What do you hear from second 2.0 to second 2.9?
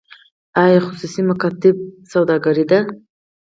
سوداګري ده؟